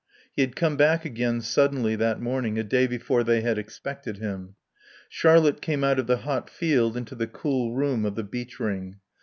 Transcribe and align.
He 0.33 0.41
had 0.41 0.55
come 0.55 0.77
back 0.77 1.05
again, 1.05 1.41
suddenly, 1.41 1.95
that 1.95 2.19
morning, 2.19 2.57
a 2.57 2.63
day 2.63 2.87
before 2.87 3.23
they 3.23 3.41
had 3.41 3.59
expected 3.59 4.17
him. 4.17 4.55
Charlotte 5.09 5.61
came 5.61 5.83
out 5.83 5.99
of 5.99 6.07
the 6.07 6.17
hot 6.25 6.49
field 6.49 6.97
into 6.97 7.13
the 7.13 7.27
cool 7.27 7.75
room 7.75 8.03
of 8.03 8.15
the 8.15 8.23
beech 8.23 8.59
ring. 8.59 8.95